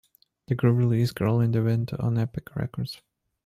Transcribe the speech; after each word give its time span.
The 0.47 0.55
group 0.55 0.79
released 0.79 1.13
"Girl 1.13 1.39
in 1.41 1.51
the 1.51 1.61
Wind" 1.61 1.91
on 1.99 2.17
Epic 2.17 2.55
Records. 2.55 3.03